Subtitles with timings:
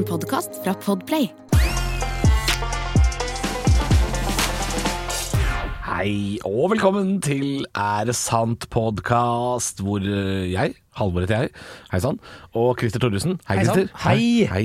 [0.00, 1.26] En podkast fra Podplay.
[5.84, 11.52] Hei, og velkommen til Er det sant podkast, hvor eh, jeg, Halvor heter jeg,
[11.92, 12.16] hei sann,
[12.56, 13.36] og Christer Thoresen.
[13.44, 13.58] hei.
[13.60, 13.92] Christer.
[14.06, 14.48] Hei.
[14.48, 14.64] hei.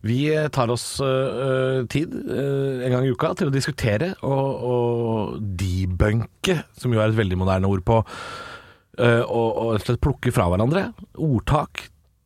[0.00, 4.64] Vi eh, tar oss uh, tid uh, en gang i uka til å diskutere og,
[4.72, 8.00] og debunke, som jo er et veldig moderne ord på,
[8.94, 10.84] Uh, og, og rett og slett plukke fra hverandre
[11.18, 11.80] ordtak,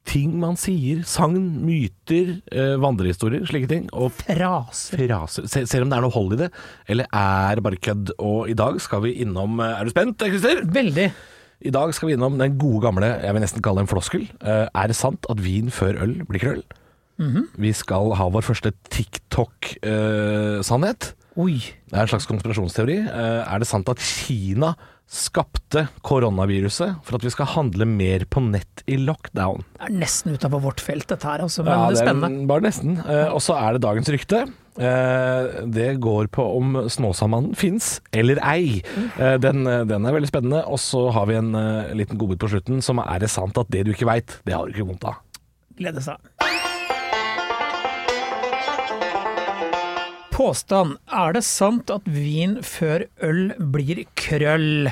[0.09, 1.37] ting man sier, sagn,
[1.67, 3.89] myter, eh, vandrehistorier, slike ting.
[3.93, 4.97] Og fraser.
[4.97, 5.43] fraser.
[5.51, 6.51] Se, ser om det er noe hold i det,
[6.89, 8.07] eller er det bare kødd.
[8.19, 10.57] Og i dag skal vi innom eh, Er du spent, Christer?
[10.65, 11.09] Veldig.
[11.59, 14.25] I dag skal vi innom den gode gamle, jeg vil nesten kalle det en floskel.
[14.41, 16.65] Eh, er det sant at vin før øl blir krøll?
[17.59, 21.18] Vi skal ha vår første TikTok-sannhet.
[21.38, 21.59] Oi.
[21.87, 22.97] det er en slags konspirasjonsteori.
[23.06, 24.73] Eh, er det sant at Kina
[25.09, 29.62] skapte koronaviruset for at vi skal handle mer på nett i lockdown?
[29.79, 31.62] Det er nesten utafor vårt felt, dette her, altså.
[31.65, 32.48] Men Ja, det er spennende.
[32.51, 32.98] Bare nesten.
[33.06, 34.43] Eh, og så er det dagens rykte.
[34.79, 38.82] Eh, det går på om Snåsamannen fins eller ei.
[39.16, 40.65] Den, den er veldig spennende.
[40.66, 41.54] Og så har vi en
[41.96, 44.66] liten godbit på slutten som er det sant at det du ikke veit, det har
[44.66, 45.23] du ikke vondt av.
[45.79, 46.18] Glede seg.
[50.39, 51.01] Påstand.
[51.11, 54.87] Er det sant at vin før øl blir krøll?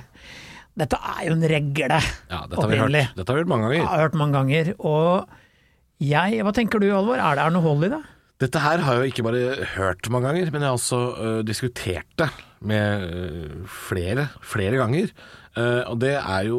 [0.76, 2.00] Dette er jo en regle.
[2.26, 3.02] Ja, dette har vi opprinnelig.
[3.06, 4.70] hørt, dette har vi hørt mange Jeg har hørt mange ganger.
[4.82, 7.22] Og jeg, hva tenker du Alvor?
[7.22, 8.02] Er det er noe hold i det?
[8.42, 11.40] Dette her har jeg jo ikke bare hørt mange ganger, men jeg har også uh,
[11.46, 12.28] diskutert det
[12.66, 15.12] med uh, flere, flere ganger.
[15.56, 16.58] Uh, og det er jo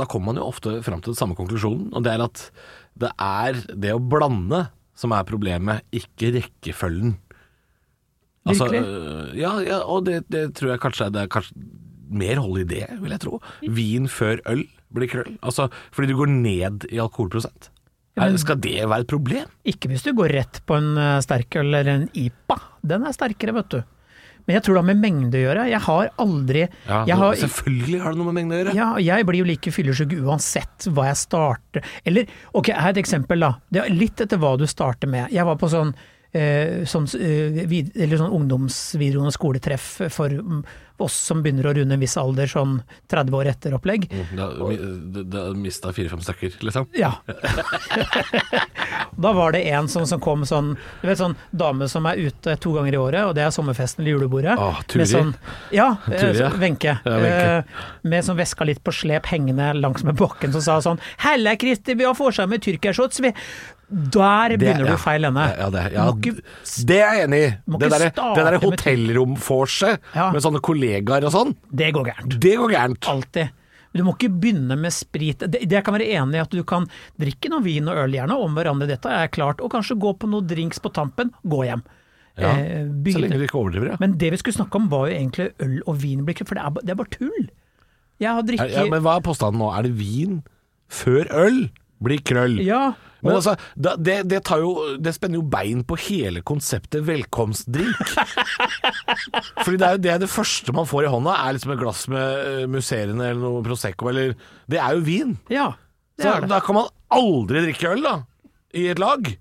[0.00, 2.46] Da kommer man jo ofte fram til den samme konklusjonen, og det er at
[2.98, 4.64] det er det å blande
[4.98, 7.14] som er problemet, ikke rekkefølgen.
[8.46, 8.82] Altså, Virkelig?
[8.82, 11.54] øh, ja, ja, og det, det tror jeg kanskje det er kanskje
[12.12, 13.38] mer hold i det, vil jeg tro.
[13.62, 15.36] Vin før øl blir krøll.
[15.40, 17.70] Altså, fordi du går ned i alkoholprosent.
[18.16, 19.46] Ja, men- Skal det være et problem?
[19.64, 22.58] Ikke hvis du går rett på en eh, sterkøl eller en IPA.
[22.84, 23.82] Den er sterkere, vet du.
[24.46, 25.64] Men jeg tror det har med mengde å gjøre.
[25.70, 28.74] Jeg har aldri Ja, jeg har, Selvfølgelig har det noe med mengde å gjøre.
[28.74, 33.04] Ja, jeg blir jo like fyllesyk uansett hva jeg starter Eller, ok, her er et
[33.04, 33.52] eksempel da.
[33.70, 35.30] Det litt etter hva du starter med.
[35.32, 35.94] Jeg var på sånn,
[36.88, 40.62] sånn, eh, vid, sånn ungdomsvideregående skoletreff for mm,
[41.02, 42.78] oss som begynner å runde en viss alder, sånn
[43.12, 44.08] 30 år etter opplegg.
[44.10, 44.32] Mm,
[45.32, 46.86] Da, mista fire-fem stykker, liksom.
[46.96, 47.12] Ja.
[49.16, 52.56] da var det en som, som kom sånn Du vet sånn dame som er ute
[52.62, 54.56] to ganger i året, og det er sommerfesten eller julebordet.
[54.58, 55.02] Åh, Turi.
[55.04, 55.34] Med sånn,
[55.74, 56.50] ja, eh, ja.
[56.62, 56.98] Wenche.
[57.04, 61.00] Ja, Eh, med sånn veska litt på slep hengende langs med bakken, som sa sånn
[61.22, 63.32] 'Helle, Kristi, vi har fortsatt med tyrkershots, vi'.
[63.92, 64.92] Der begynner ja.
[64.96, 65.42] du feil ende.
[65.58, 66.32] Ja, det, ja, ikke
[66.88, 67.48] det er jeg enig i.
[67.76, 70.30] Det derre det der hotellromvorset Ja.
[70.32, 70.62] med sånne
[71.00, 72.38] kollegaer og sånn, Det går gærent.
[72.40, 73.08] det går gærent.
[73.08, 73.50] Alltid.
[73.94, 75.38] Du må ikke begynne med sprit.
[75.38, 76.86] Det, det jeg kan være enig i at du kan
[77.20, 80.28] drikke noe vin og øl gjerne om hverandre, dette er klart, og kanskje gå på
[80.32, 81.82] noe drinks på tampen, gå hjem.
[82.40, 83.96] Ja, Eh, Så lenge du ikke overdriver, ja.
[84.00, 86.70] Men det vi skulle snakke om var jo egentlig øl og vin For det er,
[86.80, 87.50] det er bare tull.
[88.18, 88.84] Jeg har drikket ja.
[88.88, 89.68] Men hva er påstanden nå?
[89.76, 90.42] Er det vin
[90.88, 91.70] før øl
[92.02, 92.56] blir krøll?
[92.64, 98.00] Ja, Men altså, det, det, tar jo, det spenner jo bein på hele konseptet velkomstdrink.
[99.62, 102.02] Fordi det er jo det, det første man får i hånda, er liksom et glass
[102.10, 104.34] med eh, musserende eller noe Prosecco, eller
[104.70, 105.36] Det er jo vin.
[105.52, 105.70] ja,
[106.18, 106.50] det Så er det.
[106.52, 108.16] da kan man aldri drikke øl, da.
[108.74, 109.32] I et lag.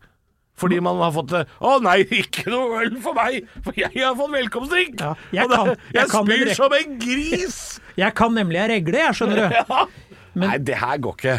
[0.62, 4.14] Fordi man har fått det Å nei, ikke noe øl for meg, for jeg har
[4.20, 5.00] fått velkomstdrink!
[5.02, 7.58] Ja, jeg Og det- kan- jeg jeg kan spyr som en gris!
[8.02, 9.56] Jeg kan nemlig jeg regle, jeg, skjønner du.
[9.72, 9.86] Ja.
[10.34, 11.34] Men- nei, det her går ikke.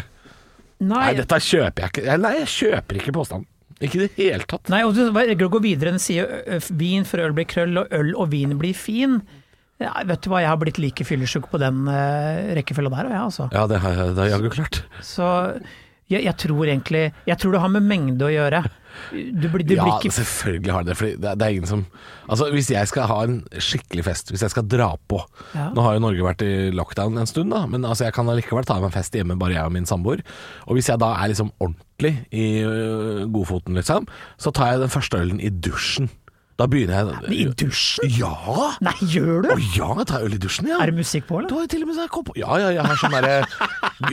[0.83, 2.17] Nei, Nei, dette kjøper jeg ikke.
[2.23, 3.49] Nei, jeg kjøper ikke påstanden.
[3.83, 4.69] Ikke i det hele tatt.
[4.71, 5.93] nei og du regler å gå videre.
[5.95, 6.27] Den sier
[6.79, 9.17] vin før øl blir krøll, og øl og vin blir fin.
[9.81, 13.15] Ja, vet du hva, jeg har blitt like fyllesyk på den uh, rekkefølga der, og
[13.15, 13.47] jeg, altså.
[13.51, 14.83] Ja, det har jeg jaggu klart.
[15.03, 15.25] Så
[16.11, 18.63] jeg, jeg tror egentlig Jeg tror det har med mengde å gjøre.
[19.11, 20.95] Du, blir- du ja, blir ikke selvfølgelig har det.
[20.99, 21.85] Fordi det, det er ingen som
[22.29, 25.19] Altså, hvis jeg skal ha en skikkelig fest, hvis jeg skal dra på
[25.55, 25.69] Ja.
[25.75, 28.63] Nå har jo Norge vært i lockdown en stund, da, men altså, jeg kan allikevel
[28.65, 30.21] ta meg en fest hjemme, bare jeg og min samboer.
[30.67, 34.07] Og hvis jeg da er liksom ordentlig i øh, godfoten, liksom,
[34.37, 36.09] så tar jeg den første ølen i dusjen.
[36.63, 38.07] Da begynner jeg I dusjen?
[38.15, 38.69] Ja!
[38.85, 39.49] Nei, gjør du?
[39.51, 40.77] Å ja, jeg tar øl i dusjen, ja.
[40.79, 41.57] Er det musikk på, Du eller?
[41.57, 43.41] har jo til og med sånn kopp Ja, ja, jeg har sånn derre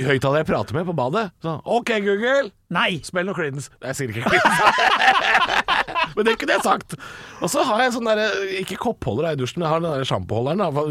[0.08, 1.28] høyttaler jeg prater med på badet.
[1.46, 2.88] Sånn, OK, Google, Nei!
[3.06, 3.70] spill noe Creedence.
[3.78, 5.30] Nei, Jeg sier ikke Creedence.
[6.16, 6.96] Men det kunne jeg sagt.
[7.38, 8.26] Og så har jeg sånn derre
[8.64, 10.58] Ikke koppholder da i dusjen, men jeg har den der sjampoholderen.
[10.58, 10.84] da,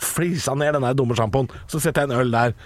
[0.00, 1.50] Flisa ned den der dumme sjampoen.
[1.68, 2.56] Så setter jeg en øl der.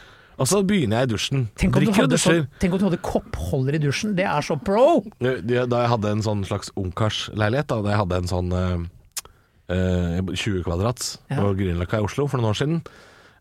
[0.40, 1.43] Og så begynner jeg i dusjen.
[1.61, 2.38] Tenk om, du Drikker og hadde dusjer.
[2.40, 5.02] sånn, tenk om du hadde koppholder i dusjen, det er så pro!
[5.20, 5.32] Da
[5.84, 8.82] jeg hadde en sånn slags ungkarsleilighet, da da jeg hadde en sånn eh,
[9.76, 11.37] eh, 20 kvadrats Ja.
[11.43, 12.82] på Grünerløkka i Oslo for noen år siden,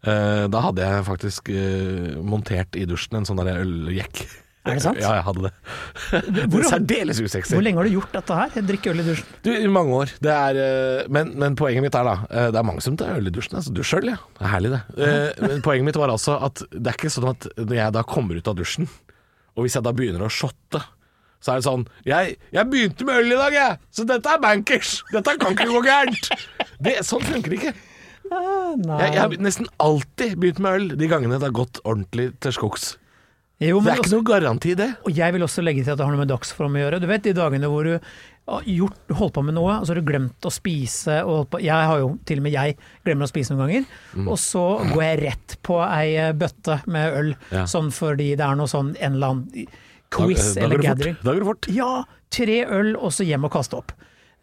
[0.03, 4.25] eh, da hadde jeg faktisk eh, montert i dusjen en sånn øljekk.
[4.62, 5.00] Er det sant?
[5.02, 5.52] Ja, jeg hadde det.
[6.54, 7.56] Hvor- Særdeles usexy.
[7.56, 8.62] Hvor lenge har du gjort dette her?
[8.68, 9.31] Drikke øl i dusjen?
[9.48, 10.12] Du, I mange år.
[10.22, 13.16] Det er, eh, men, men poenget mitt er da eh, Det er mange som tar
[13.18, 13.58] øl i dusjen.
[13.58, 14.19] Altså, Dusj sjøl, ja.
[14.38, 14.81] Det er herlig, det.
[15.02, 18.04] Eh, Men poenget mitt var altså at det er ikke sånn at når jeg da
[18.06, 18.86] kommer ut av dusjen,
[19.58, 20.84] og hvis jeg da begynner å shotte
[21.42, 23.78] så er det sånn jeg, jeg begynte med øl i dag, jeg!
[23.98, 24.92] Så dette er bankers!
[25.10, 26.28] Dette kan ikke gå gærent!
[26.86, 27.72] Det, sånn funker det ikke.
[28.30, 28.75] Ah.
[28.78, 32.54] Jeg, jeg har nesten alltid begynt med øl de gangene det har gått ordentlig til
[32.54, 32.92] skogs.
[33.62, 34.90] Jo, Det er er ikke også, noe garanti, det.
[35.06, 37.00] og jeg vil også legge til at det har noe med dagsform å gjøre.
[37.04, 37.94] Du vet de dagene hvor du
[38.50, 41.19] har gjort, holdt på med noe, og så har du glemt å spise.
[41.62, 42.75] Jeg har jo til og med jeg
[43.06, 43.86] glemmer å spise noen ganger.
[44.18, 44.28] Mm.
[44.34, 47.66] Og så går jeg rett på ei eh, bøtte med øl, Ja.
[47.69, 49.68] sånn fordi det er noe sånn en eller annen
[50.12, 51.19] quiz da, da eller gathering.
[51.22, 51.69] Da går det fort.
[51.72, 51.92] Ja,
[52.34, 53.94] tre øl og så hjem og kaste opp.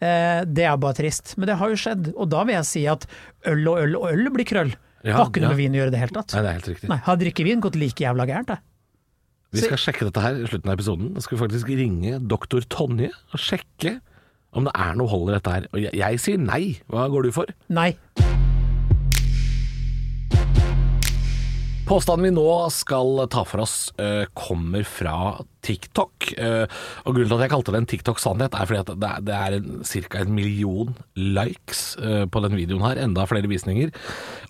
[0.00, 1.34] Eh, det er bare trist.
[1.36, 2.12] Men det har jo skjedd.
[2.14, 3.04] Og da vil jeg si at
[3.50, 4.72] øl og øl og øl blir krøll.
[5.02, 5.54] Ja, har ikke noe ja.
[5.54, 6.32] med vin å gjøre i det hele tatt.
[6.34, 6.88] Nei, det er helt riktig.
[6.90, 8.58] Nei, Har drikkevin gått like jævla gærent, det.
[9.48, 11.12] Vi skal sjekke dette her i slutten av episoden.
[11.16, 13.94] Da skal vi faktisk ringe doktor Tonje og sjekke
[14.52, 15.68] om det er noe hold i dette her.
[15.72, 16.76] Og jeg, jeg sier nei.
[16.92, 17.52] Hva går du for?
[17.72, 17.94] Nei.
[21.88, 22.44] Påstanden vi nå
[22.76, 26.34] skal ta for oss, uh, kommer fra TikTok.
[26.36, 26.68] Uh,
[27.08, 29.56] og grunnen til at jeg kalte det en TikTok-sannhet, er fordi at det det er
[29.88, 30.20] ca.
[30.20, 33.00] en million likes uh, på den videoen her.
[33.00, 33.96] Enda flere visninger.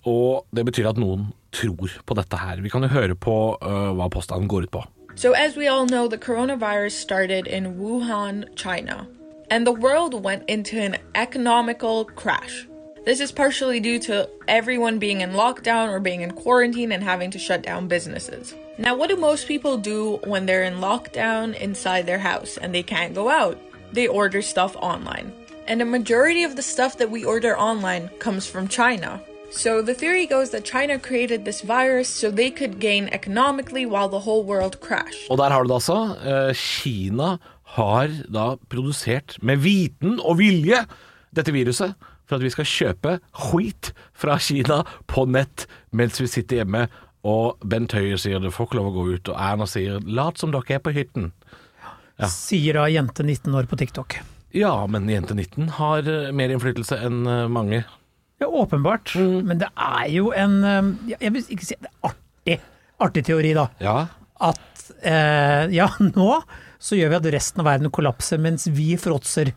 [0.03, 2.61] Og det betyr at noen tror på dette her.
[2.61, 4.85] Vi kan jo høre på eh, hva påstanden går ut på.
[5.15, 9.07] So, as we all know, the coronavirus started in Wuhan, China,
[9.51, 12.65] and the world went into an economical crash.
[13.05, 17.31] This is partially due to everyone being in lockdown or being in quarantine and having
[17.31, 18.53] to shut down businesses.
[18.77, 22.83] Now, what do most people do when they're in lockdown inside their house and they
[22.83, 23.57] can't go out?
[23.91, 25.33] They order stuff online.
[25.67, 29.21] And a majority of the stuff that we order online comes from China.
[29.51, 34.07] So the theory goes that China created this virus so they could gain economically while
[34.07, 35.29] the whole world crashed.
[35.29, 36.15] Og der har du det altså.
[36.23, 40.85] Eh, Kina har da produsert med viten og vilje
[41.35, 41.93] dette viruset
[42.29, 46.87] for at vi skal kjøpe skit fra Kina på nett mens vi sitter hjemme.
[47.25, 50.39] Og Bent Høie sier det får ikke lov å gå ut, og Erna sier lat
[50.39, 51.31] som dere er på hytten.
[52.29, 54.19] Sier da jente 19 år på TikTok.
[54.55, 57.83] Ja, men jente 19 har eh, mer innflytelse enn eh, mange.
[58.39, 59.13] Ja, åpenbart.
[59.19, 59.39] Mm.
[59.49, 62.59] Men det er jo en eh, Jeg vil ikke si det er artig,
[63.03, 63.67] artig teori, da.
[63.83, 63.97] Ja,
[64.49, 66.31] At eh, ja, nå
[66.79, 69.51] så gjør vi at resten av verden kollapser, mens vi fråtser.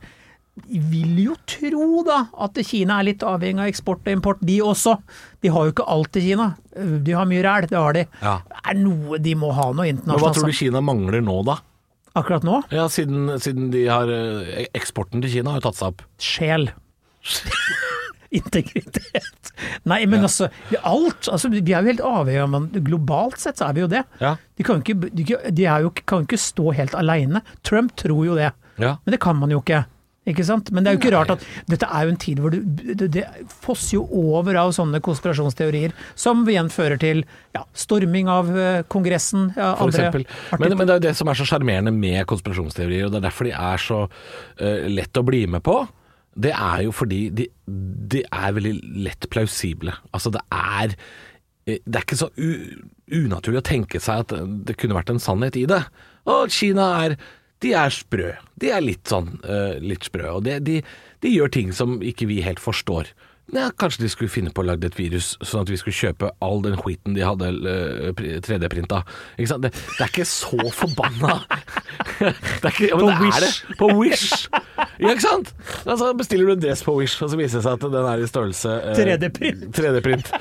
[0.66, 4.96] Vil jo tro da at Kina er litt avhengig av eksport og import, de også.
[5.40, 6.48] De har jo ikke alt i Kina.
[6.74, 8.02] De har mye ræl, det har de.
[8.20, 8.34] Ja.
[8.50, 11.60] Det er noe de må ha noe Men hva tror du Kina mangler nå, da?
[12.18, 12.58] Akkurat nå?
[12.74, 16.04] Ja, Siden, siden de har eh, Eksporten til Kina har jo tatt seg opp.
[16.20, 16.68] Sjel.
[18.32, 19.52] Integritet.
[19.88, 20.48] Nei, men altså,
[20.80, 21.28] alt.
[21.28, 24.04] Altså, vi er jo helt avhengig av man, Globalt sett så er vi jo det.
[24.22, 24.36] Ja.
[24.56, 27.44] De kan ikke, de, de jo, kan ikke stå helt aleine.
[27.66, 28.96] Trump tror jo det, Ja.
[29.04, 29.84] men det kan man jo ikke.
[30.22, 30.68] Ikke sant?
[30.70, 32.60] Men det er jo ikke rart at dette er jo en tid hvor det,
[32.94, 37.24] det, det fosser jo over av sånne konspirasjonsteorier, som igjen fører til
[37.56, 39.48] ja, storming av eh, Kongressen.
[39.56, 40.28] Ja, For eksempel.
[40.60, 43.26] Men, men det er jo det som er så sjarmerende med konspirasjonsteorier, og det er
[43.26, 45.80] derfor de er så uh, lett å bli med på.
[46.34, 48.74] Det er jo fordi de, de er veldig
[49.04, 49.94] lett plausible.
[50.12, 50.94] Altså det er
[51.66, 52.30] eh, Det er ikke så
[53.12, 54.34] unaturlig å tenke seg at
[54.66, 55.82] det kunne vært en sannhet i det.
[56.30, 57.16] Og Kina er
[57.62, 58.32] De er sprø.
[58.58, 60.24] De er litt sånn uh, litt sprø.
[60.38, 60.80] Og de, de,
[61.22, 63.12] de gjør ting som ikke vi helt forstår.
[63.52, 66.30] Ja, kanskje de skulle finne på å lage et virus, sånn at vi skulle kjøpe
[66.40, 69.02] all den skiten de hadde eh, 3D-printa.
[69.36, 71.42] Det, det er ikke så forbanna
[72.62, 73.58] det ikke, ja, På Wish.
[73.76, 74.48] På Wish.
[74.96, 75.52] Ja, ikke sant?
[75.84, 78.24] Altså, bestiller du en dress på Wish, og så viser det seg at den er
[78.24, 79.68] i størrelse eh, 3D-print.
[79.76, 80.32] 3D-print.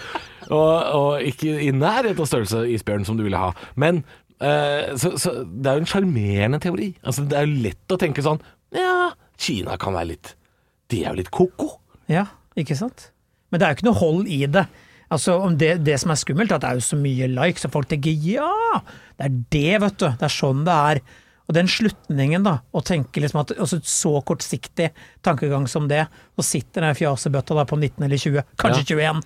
[0.47, 3.51] Og, og ikke i nærheten av størrelse isbjørn som du ville ha.
[3.75, 4.05] Men
[4.39, 6.93] eh, så, så det er jo en sjarmerende teori.
[7.03, 8.39] Altså, det er jo lett å tenke sånn
[8.75, 10.35] Ja, Kina kan være litt
[10.91, 11.73] De er jo litt ko-ko.
[12.11, 13.09] Ja, ikke sant?
[13.51, 14.65] Men det er jo ikke noe hold i det.
[15.11, 17.65] Altså, om det, det som er skummelt, er at det er jo så mye likes,
[17.67, 18.47] og folk tenker ja,
[19.19, 20.07] det er det, vet du.
[20.07, 21.01] Det er sånn det er.
[21.51, 24.91] Og den slutningen, da, å tenke liksom at altså, så kortsiktig
[25.25, 26.05] tankegang som det,
[26.39, 29.19] og sitter den fjasebøtta da på 19 eller 20, kanskje 21,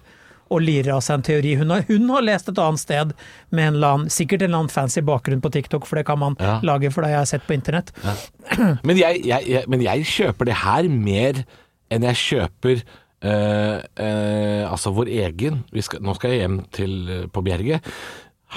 [0.55, 1.53] og lirer av seg en teori.
[1.61, 3.13] Hun har, hun har lest et annet sted
[3.53, 6.35] med en annen, sikkert en eller annen fancy bakgrunn på TikTok, for det kan man
[6.41, 6.57] Ja.
[6.65, 7.93] lage for det jeg har sett på internett.
[8.85, 11.43] Men jeg, jeg, jeg, men jeg kjøper det her mer
[11.93, 12.81] enn jeg kjøper
[13.23, 17.79] eh, eh, altså vår egen skal, Nå skal jeg hjem til eh, på Bjerget.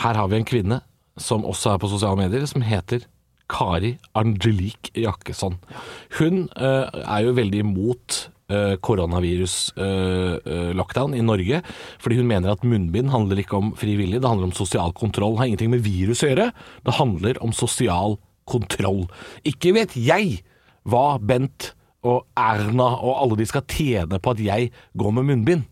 [0.02, 0.78] Her har vi en kvinne
[1.18, 3.00] som også er på sosiale medier, som heter
[3.48, 5.58] Kari Angelique Jakkesson.
[6.18, 11.62] Hun eh, er jo veldig imot eh, koronavirus-lockdown i Norge.
[12.02, 15.32] Fordi hun mener at munnbind handler ikke om frivillig, det handler om sosial kontroll.
[15.34, 16.48] Det har ingenting med virus å gjøre.
[16.84, 18.10] Det handler om sosial
[18.48, 19.02] kontroll.
[19.48, 20.24] Ikke vet jeg
[20.88, 21.60] hva Bent
[22.06, 25.66] og Erna og alle de skal tjene på at jeg går med munnbind.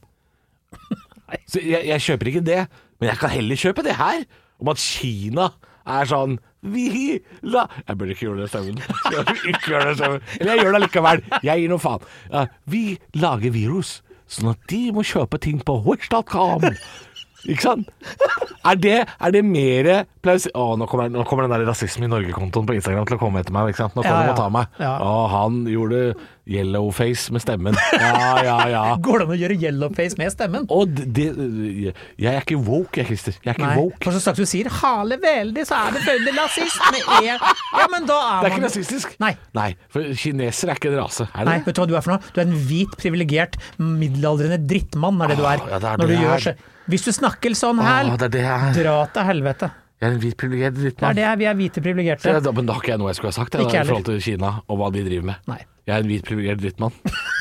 [1.50, 2.66] Så jeg, jeg kjøper ikke det,
[3.00, 4.26] men jeg kan heller kjøpe det her.
[4.62, 5.50] Om at Kina
[5.87, 8.78] er sånn Vi la Jeg burde ikke gjøre det stemmen.
[9.50, 10.23] Ikke gjøre det stemmen.
[10.40, 11.21] Eller jeg gjør det likevel.
[11.47, 12.54] Jeg gir noe faen.
[12.66, 13.92] Vi lager virus,
[14.26, 16.66] sånn at de må kjøpe ting på wish.com.
[17.47, 17.92] Ikke sant?
[18.66, 19.90] Er det, er det mer
[20.26, 20.49] plaus...
[20.52, 23.42] Å, nå kommer, nå kommer den der rasisme i Norge-kontoen på Instagram til å komme
[23.42, 23.73] etter meg.
[23.73, 23.95] Ikke sant?
[23.99, 24.35] Nå kommer Ja, de ja.
[24.35, 24.80] og ta meg.
[24.83, 24.95] Ja.
[25.00, 26.02] Å, han gjorde
[26.47, 27.75] yellowface med stemmen.
[27.99, 28.83] Ja, ja, ja.
[29.06, 30.66] Går det an å gjøre yellowface med stemmen?
[30.71, 31.26] Å, det, det
[32.23, 33.38] Jeg er ikke woke, jeg, Christer.
[33.40, 33.99] Jeg er ikke Nei, woke.
[34.04, 37.35] for så straks du sier 'hale veldig', så er det veldig rasist med e.
[37.80, 39.16] Ja, men da er Det er ikke rasistisk.
[39.23, 39.33] Nei.
[39.59, 41.26] Nei, for kinesere er ikke en rase.
[41.33, 41.66] Er det Nei, det?
[41.66, 42.30] vet du hva du er for noe?
[42.30, 45.66] Du er en hvit, privilegert, middelaldrende drittmann, er det du er.
[45.66, 46.54] Ja, det er Når du gjør så
[46.87, 48.47] Hvis du snakker sånn her, Åh, det det
[48.78, 49.73] dra til helvete.
[49.96, 51.16] Jeg er en hvit privilegert Det er drittmann.
[51.16, 52.52] det vi er hvite privilegerte.
[52.52, 54.20] Men da har ikke jeg noe jeg skulle ha sagt jeg, da, i forhold til
[54.26, 55.46] Kina og hva de driver med.
[55.48, 55.60] Nei.
[55.86, 56.92] Jeg er en hvit privilegert drittmann.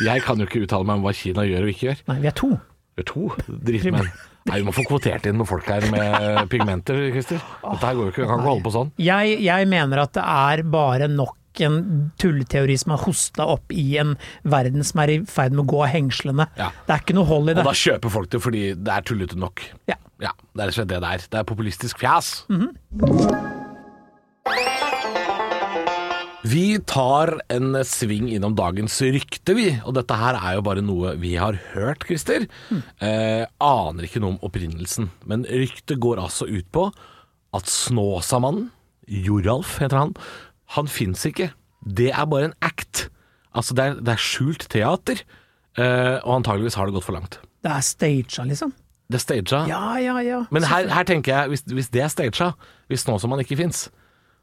[0.06, 2.02] Jeg kan jo ikke uttale meg om hva Kina gjør og ikke gjør.
[2.14, 2.52] Nei, vi er to.
[2.96, 3.26] Vi er to
[3.68, 4.12] drittmenn.
[4.46, 7.42] Nei, Vi må få kvotert inn noen folk her med pigmenter, Christer.
[7.66, 8.22] Dette her går jo ikke.
[8.22, 8.92] Vi kan ikke holde på sånn.
[9.02, 11.36] Jeg, jeg mener at det er bare nok
[11.66, 15.70] en tulleteori som har hosta opp i en verden som er i ferd med å
[15.72, 16.46] gå av hengslene.
[16.60, 16.70] Ja.
[16.86, 17.64] Det er ikke noe hold i det.
[17.64, 19.64] Og da kjøper folk det fordi det er tullete nok.
[19.92, 19.98] Ja.
[20.24, 21.24] Ja, Det er rett og slett det det er.
[21.32, 22.46] Det er populistisk fjas.
[26.46, 29.66] Vi tar en sving innom dagens rykte, vi.
[29.84, 32.46] Og dette her er jo bare noe vi har hørt, Christer.
[33.02, 35.10] Eh, aner ikke noe om opprinnelsen.
[35.26, 36.86] Men ryktet går altså ut på
[37.56, 38.70] at Snåsamannen,
[39.10, 40.14] Joralf heter han,
[40.78, 41.50] han fins ikke.
[41.86, 43.08] Det er bare en act.
[43.56, 45.22] Altså, det er, det er skjult teater.
[45.76, 47.40] Eh, og antageligvis har det gått for langt.
[47.66, 48.74] Det er staged, liksom.
[49.12, 49.70] Det er staged.
[49.70, 50.44] Ja, ja, ja.
[50.54, 52.56] Men her, her tenker jeg, hvis, hvis det er staged,
[52.90, 53.88] hvis nå som han ikke fins,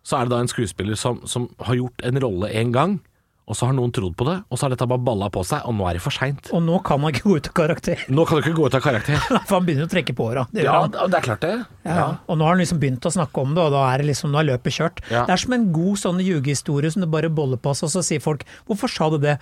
[0.07, 3.01] så er det da en skuespiller som, som har gjort en rolle en gang,
[3.43, 5.65] og så har noen trodd på det, og så har dette bare balla på seg,
[5.67, 6.47] og nå er det for seint.
[6.55, 8.77] Og nå kan han ikke gå ut av karakter, Nå kan du ikke gå ut
[8.79, 9.19] av karakter.
[9.49, 10.47] for han begynner å trekke på åra.
[10.55, 11.53] Ja, det er klart det.
[11.83, 12.07] Ja.
[12.31, 14.31] Og nå har han liksom begynt å snakke om det, og da er det liksom,
[14.33, 15.03] nå er løpet kjørt.
[15.11, 15.27] Ja.
[15.27, 18.23] Det er som en god sånn ljugehistorie som du bare boller på, og så sier
[18.23, 19.39] folk 'hvorfor sa du det'?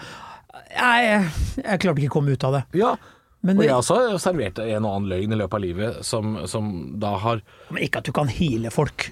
[0.70, 2.64] Jeg, jeg klarte ikke å komme ut av det.
[2.80, 2.96] Ja.
[3.40, 6.36] Men, Og jeg har også servert en og annen løgn i løpet av livet som,
[6.50, 6.68] som
[7.00, 9.06] da har men ikke at du kan heale folk.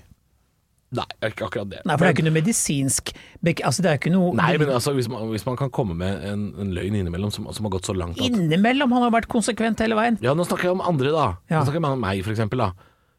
[0.98, 1.80] Nei, ikke akkurat det.
[1.84, 4.94] Nei, for det er ikke noe medisinsk Altså, det er ikke noe Nei, men altså,
[4.96, 7.90] hvis man, hvis man kan komme med en, en løgn innimellom som, som har gått
[7.90, 10.16] så langt at Innimellom, han har vært konsekvent hele veien.
[10.24, 11.26] Ja, nå snakker jeg om andre, da.
[11.50, 11.58] Ja.
[11.60, 12.64] Nå snakker jeg om meg, for eksempel.
[12.64, 12.70] Da.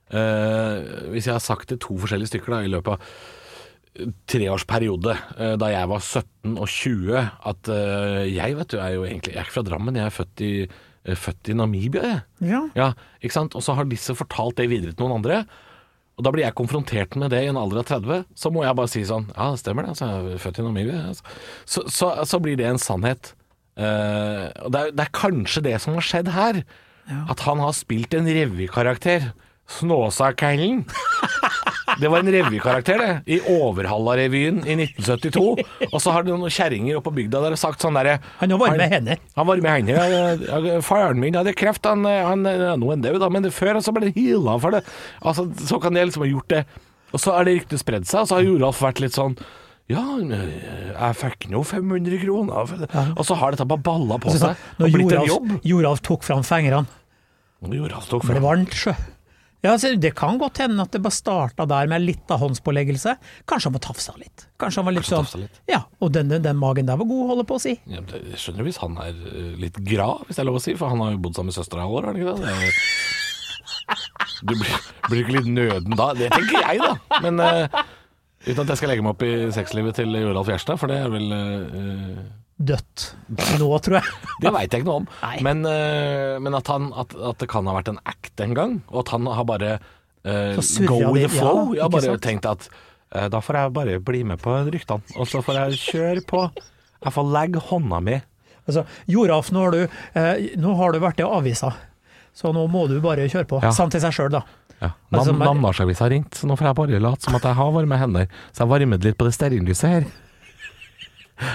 [0.09, 3.19] Uh, hvis jeg har sagt det to forskjellige stykker da, i løpet av
[4.29, 9.05] treårsperiode, eh, da jeg var 17 og 20, at eh, jeg vet du, er jo
[9.07, 10.85] egentlig Jeg er ikke fra Drammen, jeg er født i, eh,
[11.17, 12.21] født i Namibia, jeg.
[12.51, 12.61] Ja.
[12.77, 12.91] Ja,
[13.23, 13.57] ikke sant?
[13.57, 15.43] Og så har disse fortalt det videre til noen andre.
[16.19, 18.75] Og da blir jeg konfrontert med det i en alder av 30, så må jeg
[18.75, 21.03] bare si sånn Ja, det stemmer det, altså, jeg er født i Namibia.
[21.13, 21.37] Altså.
[21.63, 23.33] Så, så, så blir det en sannhet.
[23.79, 26.63] Uh, og det er, det er kanskje det som har skjedd her.
[27.09, 29.31] At han har spilt en revykarakter.
[29.79, 30.83] Snåsakallen.
[31.99, 33.11] Det var en revykarakter, det.
[33.35, 35.65] I Overhalla-revyen i 1972.
[35.91, 38.61] Og så har det noen kjerringer oppe på bygda der sagt sånn derre Han har
[38.61, 39.17] varme med henne.
[39.35, 39.95] han var med henne.
[39.95, 40.33] Ja,
[40.65, 43.93] ja, Faren min hadde kreft, han, han nå er han død, da, men før så
[43.95, 44.83] ble det heala for det.
[45.21, 46.65] Altså, så kan jeg liksom ha gjort det.
[47.09, 49.37] Og så er det ryktet spredd seg, og så har Joralf vært litt sånn
[49.89, 52.73] ja, jeg fikk nå 500 kroner.
[53.17, 55.53] Og så har dette bare balla på seg Når og blitt en Joralf, jobb.
[55.65, 56.85] Joralf tok fram fingrene,
[57.73, 58.93] Joralf tok for det ble var en sjø.
[59.61, 63.17] Ja, Det kan godt hende at det bare starta der med litt av håndspåleggelse.
[63.45, 64.45] Kanskje han var tafsa litt.
[64.57, 65.59] Kanskje han var litt Kanskje sånn litt.
[65.67, 67.73] Ja, og den, den magen der var god, holder på å si.
[67.91, 70.63] Ja, det- Jeg skjønner hvis han er eh, litt gra, hvis det er lov å
[70.63, 72.35] si, for han har jo bodd sammen med søstera i alle år, har han ikke
[72.35, 72.45] det?
[72.45, 72.55] det?
[72.69, 73.17] er-
[74.47, 74.75] Du blir,
[75.09, 76.13] blir ikke litt nøden da?
[76.15, 77.19] Det tenker jeg, da.
[77.25, 77.81] Men eh,
[78.45, 81.13] uten at jeg skal legge meg opp i sexlivet til Joralf Gjerstad, for det er
[81.13, 82.19] vel uh,
[82.59, 83.05] Dødt.
[83.59, 84.15] Nå, tror jeg.
[84.43, 85.09] Det veit jeg ikke noe om.
[85.45, 88.77] Men, uh, men at, han, at, at det kan ha vært en act en gang,
[88.91, 91.71] og at han har bare uh, go with the flow.
[91.71, 92.25] ja, jeg har bare sant?
[92.27, 92.69] tenkt at
[93.33, 96.43] da får jeg bare bli med på ryktene, og så får jeg kjøre på.
[97.01, 98.19] Jeg får legge hånda mi
[98.69, 99.79] Altså, Joralf, nå har du,
[100.61, 101.71] nå har du vært i avisa,
[102.37, 103.61] så nå må du bare kjøre på.
[103.65, 103.71] Ja.
[103.73, 104.43] Samt til seg sjøl, da.
[104.79, 104.93] Ja.
[105.11, 107.71] Altså, Nam Namdalsavisa har ringt, så nå får jeg bare late som at jeg har
[107.75, 108.29] varme hender.
[108.53, 110.09] Så jeg varmet litt på det stearinlyset her.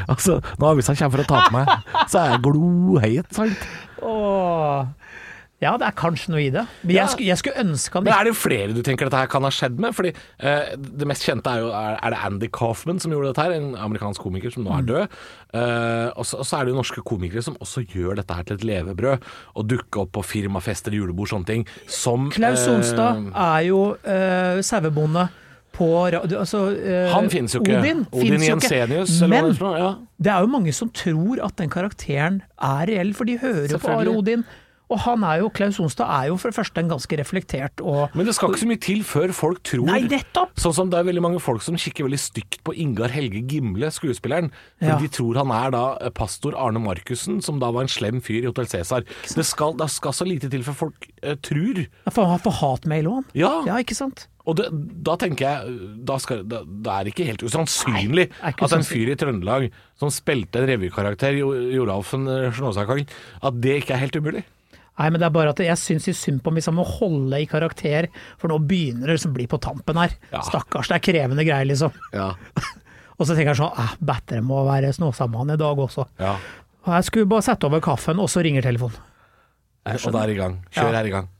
[0.08, 3.66] Altså, når avisa kommer for å ta på meg, så er jeg gloheit, sant?
[4.00, 4.86] Åh.
[5.64, 6.66] Ja, det er kanskje noe i det.
[6.85, 7.02] Men Ja.
[7.02, 9.47] jeg, skulle, jeg skulle ønske han Men er det flere du tenker dette her kan
[9.49, 9.94] ha skjedd med?
[9.97, 10.12] Fordi
[10.44, 13.54] eh, Det mest kjente er jo er, er det Andy Kaufman som gjorde dette her,
[13.56, 14.78] en amerikansk komiker som nå Mm.
[14.78, 15.18] er død.
[15.54, 18.64] Eh, og, så, er det jo norske komikere som også gjør dette her til et
[18.68, 19.25] levebrød.
[19.56, 21.66] Og dukker opp på firmafester, julebord, sånne ting.
[21.87, 25.28] Som Klaus eh, Sonstad er jo uh, sauebonde
[25.75, 25.88] på.
[26.11, 27.78] Altså, eh, Han finnes jo ikke.
[27.80, 28.42] Odin, Odin.
[28.49, 29.59] Jensenius, Men det.
[29.61, 29.94] Ja.
[30.23, 33.78] det er jo mange som tror at den karakteren er reell, for de hører jo
[33.83, 34.44] på Are Odin.
[34.92, 38.12] Og han er jo, Klaus Onstad er jo for det første en ganske reflektert og
[38.14, 40.52] Men det skal ikke så mye til før folk tror Nei, nettopp!
[40.60, 43.88] Sånn som det er veldig mange folk som kikker veldig stygt på Ingar Helge Gimle,
[43.94, 44.50] skuespilleren.
[44.82, 44.98] For Ja.
[45.00, 48.42] de tror han er da eh, pastor Arne Markussen, som da var en slem fyr
[48.44, 49.06] i Hotell Cæsar.
[49.24, 51.86] Det skal, det skal så lite til før folk eh, tror.
[52.12, 53.28] For han får hatmail òg, han.
[53.40, 53.52] Ja.
[53.72, 54.26] Ja, ikke sant?
[54.44, 54.66] Og det,
[55.00, 58.84] da tenker jeg da skal, da, Det er ikke helt usannsynlig Nei, ikke at en
[58.84, 63.06] fyr i Trøndelag som spilte en revykarakter, i Joralfen eh, Snåsakong,
[63.40, 64.44] at det ikke er helt umulig.
[64.94, 66.84] Nei, men det er bare at jeg syns i synd på ham hvis han må
[66.86, 68.06] holde i karakter,
[68.38, 70.14] for nå begynner det liksom bli på tampen her.
[70.30, 70.42] Ja.
[70.46, 71.94] Stakkars, det er krevende greier, liksom.
[72.14, 72.32] Ja.
[73.18, 76.06] Og så tenker jeg sånn, eh, battere må være Snåsamann i dag også.
[76.22, 76.36] ja.
[76.84, 78.98] Og jeg skulle bare sette over kaffen, og så ringer telefonen.
[79.88, 80.58] Og da er det i gang.
[80.68, 81.30] Kjør er i gang.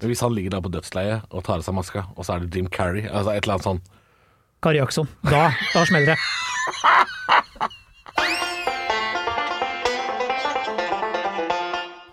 [0.00, 2.56] Hvis han ligger da på dødsleiet og tar av seg maska, og så er det
[2.56, 3.82] Jim Carrey, altså et eller annet sånn
[4.64, 5.10] Kari Jackson.
[5.28, 6.18] Da, da smeller det.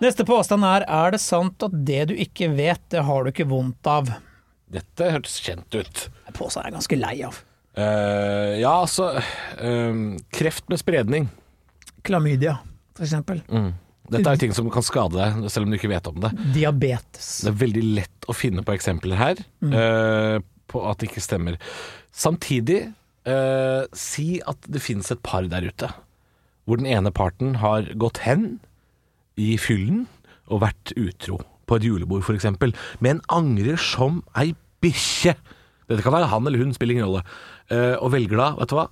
[0.01, 3.50] Neste påstand er er det sant at det du ikke vet, det har du ikke
[3.50, 4.10] vondt av?
[4.72, 6.08] Dette hørtes kjent ut.
[6.25, 7.38] Den Påstanden er jeg ganske lei av.
[7.72, 10.01] Uh, ja, altså uh,
[10.34, 11.29] Kreft med spredning.
[12.08, 12.58] Klamydia,
[12.98, 13.43] for eksempel.
[14.12, 16.31] Dette er ting som kan skade deg, selv om du ikke vet om det.
[16.55, 17.29] Diabetes.
[17.46, 20.38] Det er veldig lett å finne på eksempler her eh,
[20.72, 21.60] på at det ikke stemmer.
[22.12, 22.81] Samtidig,
[23.29, 25.91] eh, si at det finnes et par der ute
[26.67, 28.60] hvor den ene parten har gått hen
[29.41, 30.05] i fyllen
[30.51, 32.48] og vært utro på et julebord f.eks.,
[33.03, 34.51] men angrer som ei
[34.83, 35.36] bikkje.
[35.89, 37.24] Dette kan være han eller hun, spiller ingen rolle.
[37.71, 38.88] Eh, og velger da, vet du hva,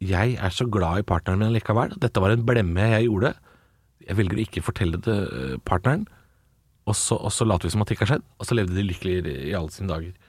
[0.00, 1.92] jeg er så glad i partneren min likevel.
[2.00, 3.34] Dette var en blemme jeg gjorde.
[4.06, 6.06] Jeg velger å ikke fortelle det eh, partneren.
[6.88, 8.74] Og så, og så later vi som at det ikke har skjedd, og så levde
[8.74, 10.19] de lykkelig i, alle sine dager.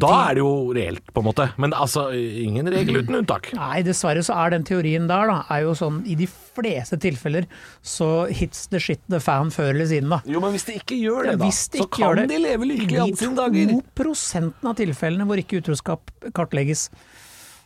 [0.00, 1.46] Da er det jo reelt, på en måte.
[1.60, 3.50] Men altså, ingen regel uten unntak.
[3.56, 7.46] Nei, dessverre så er den teorien der, da, er jo sånn i de fleste tilfeller
[7.86, 10.20] så hits the shit the fan før eller siden, da.
[10.30, 12.68] Jo, men hvis de ikke gjør det, Ja, da, de så kan det, de leve
[12.72, 13.58] lykkelig alle sine dager.
[13.70, 16.88] De to prosentene av tilfellene hvor ikke utroskap kartlegges.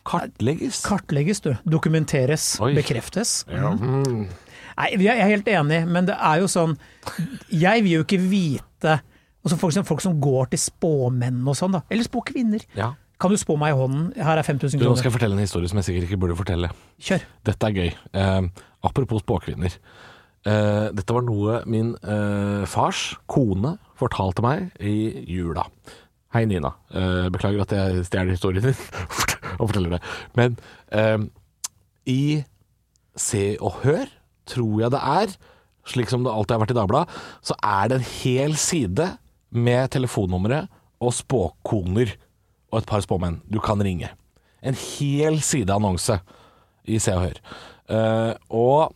[0.05, 0.83] Kartlegges.
[0.85, 1.53] Kartlegges, du.
[1.65, 2.55] Dokumenteres.
[2.61, 2.75] Oi.
[2.77, 3.39] Bekreftes.
[3.49, 3.73] Ja.
[3.73, 4.27] Mm.
[4.75, 6.73] Nei, jeg er helt enig, men det er jo sånn
[7.47, 8.97] Jeg vil jo ikke vite
[9.45, 11.83] altså folk, folk som går til spåmenn og sånn, da.
[11.93, 12.65] Eller spåkvinner.
[12.77, 12.93] ja.
[13.15, 14.09] Kan du spå meg i hånden?
[14.19, 16.35] Her er 5000 Du, nå skal jeg fortelle en historie som jeg sikkert ikke burde
[16.35, 16.67] fortelle.
[16.99, 17.21] Kjør.
[17.47, 17.93] Dette er gøy.
[18.11, 19.77] Eh, apropos spåkvinner.
[20.43, 25.63] Eh, dette var noe min eh, fars kone fortalte meg i jula.
[26.35, 26.73] Hei, Nina.
[26.91, 28.75] Eh, beklager at jeg stjeler historien din
[29.61, 30.01] og forteller det.
[30.35, 30.59] Men
[30.91, 31.23] eh,
[32.11, 32.21] i
[33.15, 34.11] Se og Hør,
[34.51, 35.37] tror jeg det er,
[35.87, 39.13] slik som det alltid har vært i Dagbladet, så er det en hel side
[39.55, 40.71] med telefonnummeret
[41.03, 42.13] og spåkoner
[42.71, 44.11] og et par spåmenn du kan ringe.
[44.65, 46.19] En hel side annonse
[46.89, 47.41] i Se og Hør.
[47.85, 48.95] Uh, og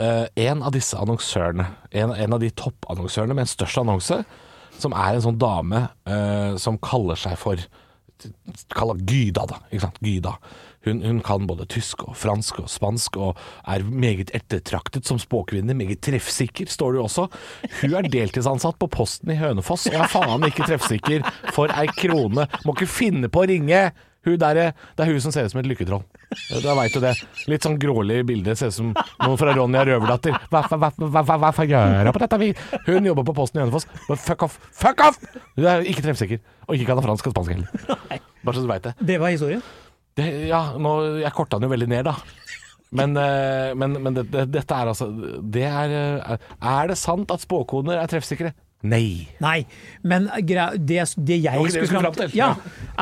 [0.00, 4.22] uh, en av disse annonsørene, en, en av de toppannonsørene med en størst annonse,
[4.76, 7.60] som er en sånn dame uh, som kaller seg for
[8.72, 9.58] Kaller Gyda, da.
[9.68, 9.98] Ikke sant?
[10.00, 10.32] Gyda.
[10.86, 15.74] Hun, hun kan både tysk og fransk og spansk, og er meget ettertraktet som spåkvinne.
[15.76, 17.28] Meget treffsikker, står det jo også.
[17.82, 22.46] Hun er deltidsansatt på Posten i Hønefoss, og er faen ikke treffsikker for ei krone.
[22.64, 23.88] Må ikke finne på å ringe!
[24.26, 26.00] Der, det er hun som ser ut som et lykketroll.
[26.50, 27.12] Da veit du det.
[27.46, 28.56] Litt sånn grålig bilde.
[28.58, 30.34] Ser ut som noen fra Ronja Røverdatter.
[30.50, 32.50] Hva, hva, hva, hva gjør hun på dette?
[32.88, 33.86] Hun jobber på Posten i Hønefoss.
[34.26, 34.58] Fuck off!
[34.74, 35.22] Fuck off!
[35.54, 36.42] Hun er ikke treffsikker.
[36.66, 38.22] Og ikke kan ha fransk og spansk heller.
[38.42, 38.96] Bare så du veit det.
[38.98, 39.62] Det var historien.
[40.18, 40.28] Det.
[40.50, 42.16] Ja, nå, jeg korta den jo veldig ned, da.
[42.96, 45.08] Men, eh, men, men det, det, dette er altså
[45.42, 48.52] Det er eh, Er det sant at spåkoner er treffsikre?
[48.86, 49.26] Nei.
[49.42, 49.64] Nei,
[50.06, 50.54] men det,
[50.86, 52.52] det jeg skulle fram til, ja,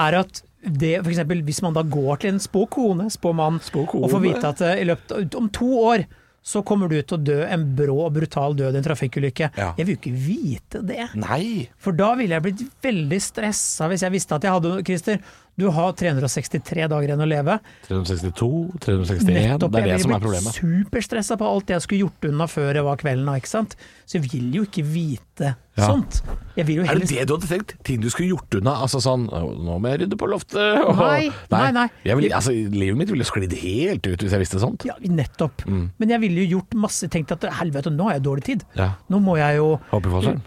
[0.00, 4.22] er at det, for eksempel, hvis man da går til en spåkone, spåmann, og får
[4.22, 6.07] vite at eh, i løpet om to år
[6.44, 9.48] så kommer du til å dø en brå og brutal død i en trafikkulykke.
[9.57, 9.70] Ja.
[9.79, 11.07] Jeg vil jo ikke vite det.
[11.16, 11.70] Nei.
[11.81, 15.22] For da ville jeg blitt veldig stressa hvis jeg visste at jeg hadde Christer,
[15.57, 17.59] du har 363 dager igjen å leve.
[17.88, 18.49] 362,
[18.81, 19.73] 361 Nettopp.
[19.75, 20.57] Det er det som er problemet.
[20.57, 23.29] Jeg ble superstressa på alt jeg skulle gjort unna før det var kvelden.
[23.29, 23.77] av, Ikke sant?
[24.07, 25.88] Så jeg vil jo ikke vite Ja.
[25.90, 26.21] sånt.
[26.57, 27.75] Jeg vil jo Er det det du hadde tenkt?
[27.83, 28.77] Ting du skulle gjort unna?
[28.83, 30.85] Altså sånn Nå må jeg rydde på loftet.
[30.87, 31.88] og- Nei, nei, nei.
[32.05, 34.85] Jeg vil, altså, livet mitt ville sklidd helt ut hvis jeg visste sånt.
[34.85, 35.64] Ja, nettopp.
[35.67, 35.90] Mm.
[35.99, 38.64] Men jeg ville jo gjort masse Tenkt at helvete, nå har jeg dårlig tid.
[38.77, 38.95] Ja.
[39.11, 40.43] Nå må jeg jo Håper i sånn.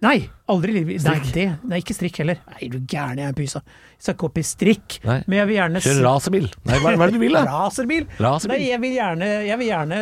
[0.00, 0.16] Nei,
[0.48, 1.04] aldri i livet.
[1.04, 2.38] Nei, det, nei, ikke strikk heller.
[2.54, 3.60] Nei, du gæren, jeg er pysa.
[3.98, 4.96] Jeg skal ikke opp i strikk.
[5.04, 5.18] Nei.
[5.26, 6.46] Men jeg vil gjerne Kjøre racerbil.
[6.64, 7.42] Nei, hva, hva er det du vil, da?
[7.50, 8.06] Racerbil?
[8.16, 8.54] Racerbil.
[8.56, 10.00] Nei, jeg vil gjerne, jeg vil gjerne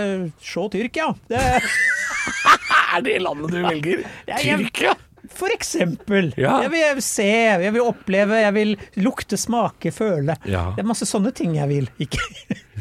[0.53, 1.11] se Tyrkia.
[1.33, 1.43] Det,
[2.89, 4.07] Er det landet du velger?
[4.39, 4.95] Tyrkia?
[5.35, 6.31] For eksempel.
[6.41, 6.59] Ja.
[6.65, 7.27] Jeg vil se,
[7.65, 10.37] jeg vil oppleve, jeg vil lukte, smake, føle.
[10.49, 10.69] Ja.
[10.77, 11.91] Det er masse sånne ting jeg vil.
[12.03, 12.23] Ikke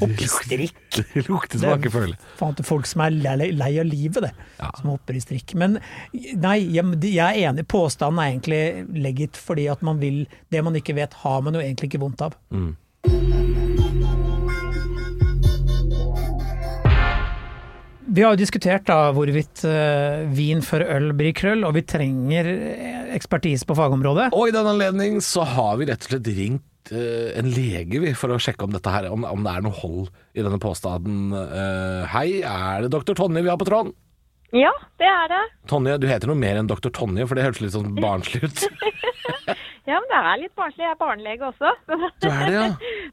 [0.06, 1.02] opp i strikk.
[1.28, 2.18] Lukte, smake, føle.
[2.40, 4.34] faen til folk som er lei, lei av livet, det.
[4.62, 4.72] Ja.
[4.80, 5.56] Som hopper i strikk.
[5.60, 5.80] Men
[6.14, 7.68] nei, jeg, jeg er enig.
[7.72, 11.62] Påstanden er egentlig legit fordi at man vil Det man ikke vet, har man jo
[11.64, 12.38] egentlig ikke vondt av.
[18.08, 22.48] Vi har jo diskutert da hvorvidt uh, vin før øl blir krøll, og vi trenger
[22.48, 24.30] eh, ekspertise på fagområdet.
[24.32, 28.14] Og i den anledning så har vi rett og slett ringt eh, en lege vi,
[28.16, 31.36] for å sjekke om dette her, om, om det er noe hold i denne påstanden.
[31.36, 33.92] Uh, hei, er det doktor Tonje vi har på tråden?
[34.56, 35.44] Ja, det er det.
[35.68, 38.64] Tonje, du heter noe mer enn doktor Tonje, for det hørtes litt sånn barnslig ut.
[39.88, 40.84] Ja, men det er litt barnslig.
[40.84, 41.72] Jeg er barnelege også.
[42.22, 42.66] Du er det, ja?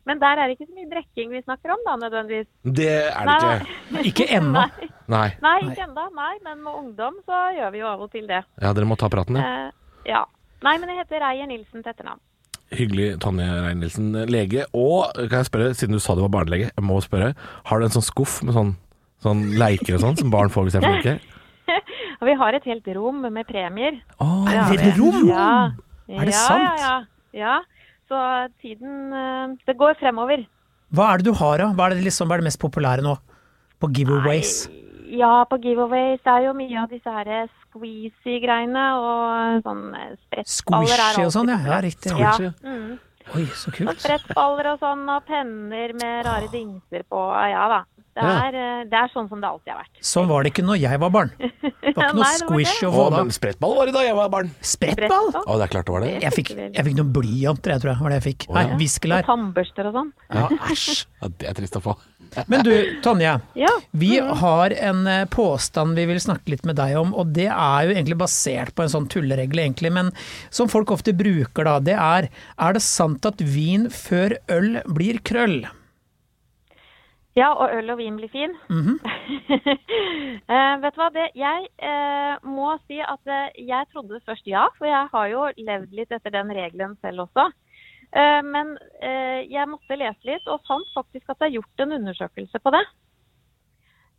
[0.08, 2.48] Men der er det ikke så mye drikking vi snakker om, da, nødvendigvis.
[2.80, 4.04] Det er det ikke.
[4.10, 4.64] Ikke ennå.
[4.64, 5.26] Nei, Nei.
[5.44, 6.06] nei ikke ennå.
[6.16, 8.42] Nei, men med ungdom så gjør vi jo av og til det.
[8.62, 9.44] Ja, dere må ta praten, ja.
[9.68, 10.24] Uh, ja.
[10.64, 12.22] Nei, men jeg heter Reier Nilsen til etternavn.
[12.74, 14.64] Hyggelig, Tonje Rein-Nilsen, lege.
[14.74, 17.34] Og kan jeg spørre, siden du sa du var barnelege, jeg må spørre,
[17.68, 18.74] har du en sånn skuff med sånn,
[19.22, 21.16] sånn leiker og sånn som barn får hvis de er flinke?
[22.20, 24.00] Og vi har et helt rom med premier.
[24.16, 25.28] Å, oh, ja, et rom?
[25.28, 25.48] Ja.
[26.08, 26.62] Er det ja, sant?
[26.62, 26.96] Ja, ja.
[27.40, 27.56] ja.
[28.08, 28.20] Så
[28.60, 30.44] tiden eh, Det går fremover.
[30.94, 31.70] Hva er det du har, da?
[31.74, 33.16] Hva er det, liksom, hva er det mest populære nå?
[33.82, 34.66] På giveaways?
[35.14, 40.94] Ja, på giveaways det er jo mye av disse her squeezy-greiene og sånn eh, sprettballer.
[40.94, 41.58] er Squishy og sånn, ja.
[41.72, 42.14] ja riktig.
[42.20, 42.36] Ja.
[42.62, 42.94] Mm.
[43.34, 47.20] Oi, så Og sprettballer og sånn, og penner med rare dingser på.
[47.48, 47.80] Ja da.
[48.14, 48.74] Det er, ja.
[48.86, 50.02] det er sånn som det alltid har vært.
[50.06, 51.32] Sånn var det ikke når jeg var barn.
[51.84, 53.18] Det var ikke noe Nei, var squish å få da.
[53.36, 54.48] sprettball var det da jeg var barn.
[54.64, 55.28] Sprettball?
[55.36, 56.08] Å, det er klart det var det.
[56.24, 58.46] Jeg fikk, jeg fikk noen blyanter, jeg tror jeg var det jeg fikk.
[58.48, 59.22] Å, Nei, viskelær.
[59.22, 60.10] Og tannbørster og sånn.
[60.32, 61.04] Ja, æsj.
[61.24, 61.94] Ja, det er trist å få.
[62.50, 62.72] Men du,
[63.04, 63.36] Tonje.
[63.58, 63.70] Ja.
[63.90, 67.86] Vi har en eh, påstand vi vil snakke litt med deg om, og det er
[67.86, 70.10] jo egentlig basert på en sånn tulleregel, egentlig, men
[70.54, 75.20] som folk ofte bruker da, det er er det sant at vin før øl blir
[75.26, 75.62] krøll?
[77.34, 78.54] Ja, og øl og vin blir fin.
[78.70, 78.98] Mhm.
[80.54, 84.68] eh, vet du hva, det, jeg eh, må si at eh, jeg trodde først ja,
[84.78, 87.48] for jeg har jo levd litt etter den regelen selv også.
[88.14, 91.96] Eh, men eh, jeg måtte lese litt, og fant faktisk at det er gjort en
[91.98, 92.84] undersøkelse på det.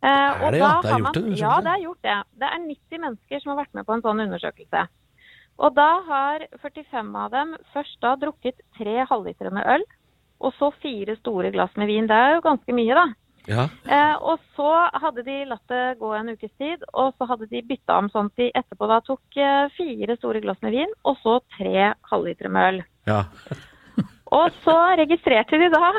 [0.04, 0.74] Eh, Er det, ja?
[0.84, 1.40] Det er gjort en undersøkelse?
[1.40, 2.18] Ja, det er gjort det.
[2.42, 4.86] Det er 90 mennesker som har vært med på en sånn undersøkelse.
[5.56, 9.86] Og da har 45 av dem først da drukket tre halvlitre med øl,
[10.40, 12.08] og så fire store glass med vin.
[12.10, 13.06] Det er jo ganske mye, da.
[13.46, 13.68] Ja.
[13.86, 17.62] Eh, og så hadde de latt det gå en ukes tid, og så hadde de
[17.68, 21.18] bytta om sånn at de etterpå da tok eh, fire store glass med vin, og
[21.22, 22.84] så tre halvlitere med øl.
[23.12, 23.24] ja.
[24.34, 25.92] Og så registrerte de da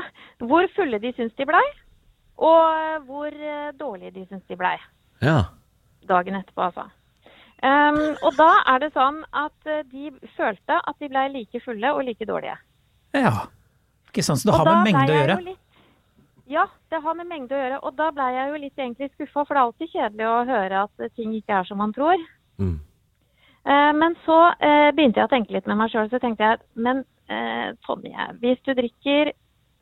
[0.43, 1.63] hvor fulle de syntes de blei,
[2.43, 4.75] og hvor eh, dårlige de syntes de blei.
[5.23, 5.45] ja.
[6.07, 6.89] Dagen etterpå, altså.
[7.63, 11.89] Um, og da er det sånn at eh, de følte at de blei like fulle
[11.95, 12.53] og like dårlige.
[13.17, 13.47] Ja.
[14.09, 15.37] Ikke sant, så det Og har med mengde å gjøre.
[15.45, 15.63] Litt,
[16.47, 17.79] ja, det har med mengde å gjøre.
[17.83, 20.83] Og da blei jeg jo litt egentlig skuffa, for det er alltid kjedelig å høre
[20.85, 22.23] at ting ikke er som man tror.
[22.61, 22.77] Mm.
[23.67, 26.61] Eh, men så eh, begynte jeg å tenke litt med meg sjøl, så tenkte jeg
[26.87, 29.33] men eh, Tonje, hvis du drikker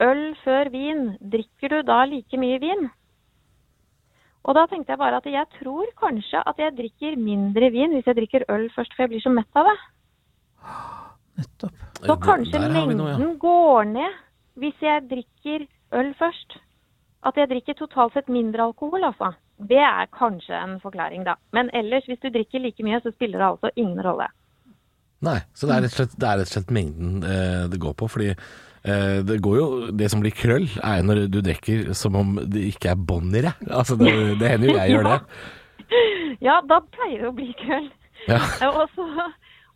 [0.01, 2.87] øl før vin, drikker du da like mye vin?
[4.45, 8.09] Og da tenkte jeg bare at jeg tror kanskje at jeg drikker mindre vin hvis
[8.09, 9.77] jeg drikker øl først, for jeg blir så mett av det.
[11.35, 11.81] Nettopp.
[12.05, 13.31] Så kanskje Der har noe, ja.
[13.39, 14.21] går ned
[14.61, 15.65] hvis jeg drikker
[15.99, 16.59] øl først.
[17.25, 19.33] At jeg drikker totalt sett mindre alkohol, altså.
[19.57, 21.37] Det er kanskje en forklaring, da.
[21.55, 24.27] Men ellers, hvis du drikker like mye, så spiller det altså ingen rolle.
[25.25, 27.79] Nei, så det er rett og slett, det er rett og slett mengden eh, det
[27.81, 28.09] går på.
[28.11, 32.19] Fordi eh, det går jo Det som blir krøll, er jo når du drikker som
[32.19, 33.63] om det ikke er bånd i deg.
[33.69, 35.19] Altså, det, det hender jo jeg gjør det.
[36.43, 37.85] Ja, da pleier det å bli krøll.
[38.27, 38.41] Ja.
[38.75, 39.05] Og så,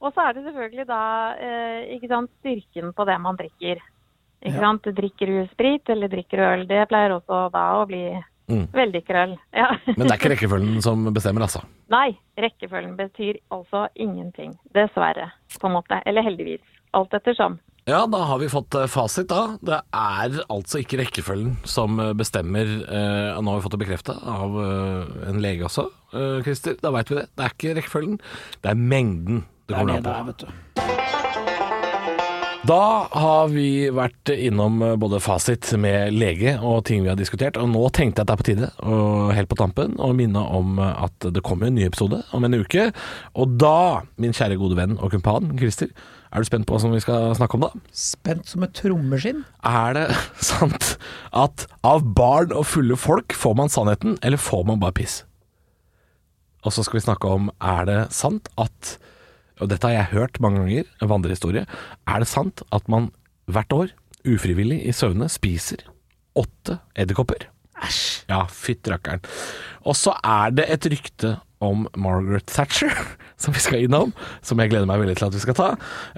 [0.02, 1.00] og så er det selvfølgelig da
[1.40, 3.82] eh, ikke sant, styrken på det man drikker.
[4.40, 4.60] Ikke Ja.
[4.64, 4.84] sant?
[4.96, 6.68] Drikker du sprit eller drikker du øl?
[6.68, 8.04] Det pleier også da å bli
[8.50, 8.66] Mm.
[8.74, 9.36] veldig krøll.
[9.54, 9.68] Ja.
[9.98, 11.60] Men det er ikke rekkefølgen som bestemmer, altså.
[11.94, 14.56] Nei, rekkefølgen betyr altså ingenting.
[14.74, 15.28] Dessverre,
[15.60, 16.00] på en måte.
[16.10, 16.64] Eller heldigvis.
[16.98, 17.60] Alt ettersom.
[17.86, 19.56] Ja, da har vi fått eh, fasit, da.
[19.62, 22.66] Det er altså ikke rekkefølgen som eh, bestemmer.
[22.90, 25.86] Eh, nå har vi fått det bekrefta av eh, en lege også,
[26.18, 26.74] eh, Christer.
[26.82, 27.28] Da veit vi det.
[27.38, 28.18] Det er ikke rekkefølgen,
[28.66, 30.50] det er mengden det kommer an på.
[32.70, 37.70] Da har vi vært innom både fasit med lege og ting vi har diskutert, og
[37.72, 40.78] nå tenkte jeg at det er på tide, og helt på tampen, å minne om
[40.84, 42.90] at det kommer en ny episode om en uke.
[43.40, 45.94] Og da, min kjære gode venn og kumpan Christer,
[46.30, 47.72] er du spent på hva som vi skal snakke om da?
[47.96, 49.46] Spent som et trommeskinn.
[49.66, 50.06] Er det
[50.52, 50.92] sant
[51.32, 55.24] at av barn og fulle folk får man sannheten, eller får man bare piss?
[56.68, 59.00] Og så skal vi snakke om er det sant at
[59.60, 61.66] og dette har jeg hørt mange ganger, en vandrehistorie.
[62.08, 63.12] Er det sant at man
[63.50, 63.94] hvert år,
[64.28, 65.86] ufrivillig i søvne, spiser
[66.40, 67.48] åtte edderkopper?
[67.80, 68.26] Æsj.
[68.30, 69.24] Ja, fytti rakkeren.
[69.88, 72.92] Og så er det et rykte om Margaret Thatcher,
[73.42, 74.14] som vi skal innom,
[74.46, 75.70] som jeg gleder meg veldig til at vi skal ta.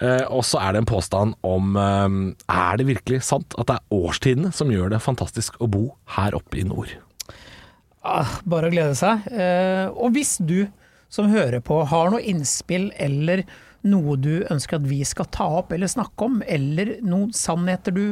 [0.01, 2.17] Eh, og så er det en påstand om eh,
[2.51, 5.86] Er det virkelig sant at det er årstidene som gjør det fantastisk å bo
[6.17, 6.93] her oppe i nord?
[8.01, 9.27] Ah, bare å glede seg.
[9.30, 10.65] Eh, og hvis du
[11.12, 13.43] som hører på har noe innspill eller
[13.82, 18.04] noe du ønsker at vi skal ta opp eller snakke om, eller noen sannheter du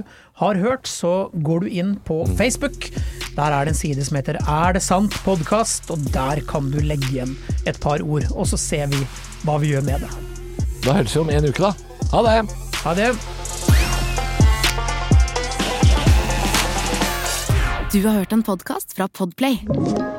[0.41, 2.89] har hørt, så går du inn på Facebook.
[3.37, 6.81] Der er det en side som heter Er det sant podkast, og der kan du
[6.81, 7.35] legge igjen
[7.69, 8.25] et par ord.
[8.33, 9.03] Og så ser vi
[9.45, 10.11] hva vi gjør med det.
[10.83, 11.73] Da høres vi om en uke, da.
[12.15, 12.39] Ha det!
[12.79, 13.11] Ha det.
[17.89, 20.18] Du har hørt en podkast fra Podplay.